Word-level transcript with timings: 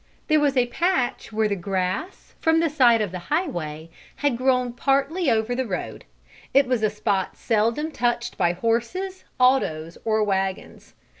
There 0.29 0.39
was 0.39 0.57
a 0.57 0.65
patch 0.65 1.31
where 1.31 1.47
the 1.47 1.55
grass, 1.55 2.33
from 2.39 2.59
the 2.59 2.71
side 2.71 3.01
of 3.01 3.11
the 3.11 3.19
highway, 3.29 3.91
had 4.15 4.35
grown 4.35 4.73
partly 4.73 5.29
over 5.29 5.53
the 5.53 5.67
road. 5.67 6.05
It 6.55 6.65
was 6.65 6.81
a 6.81 6.89
spot 6.89 7.37
seldom 7.37 7.91
touched 7.91 8.35
by 8.35 8.53
horses, 8.53 9.25
autos 9.39 9.99
or 10.03 10.23
wagons. 10.23 10.95